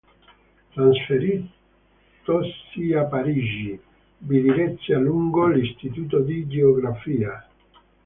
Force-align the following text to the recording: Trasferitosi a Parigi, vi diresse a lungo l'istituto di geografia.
Trasferitosi 0.73 1.51
a 2.95 3.03
Parigi, 3.05 3.79
vi 4.17 4.41
diresse 4.41 4.95
a 4.95 4.97
lungo 4.97 5.45
l'istituto 5.45 6.21
di 6.21 6.47
geografia. 6.47 7.47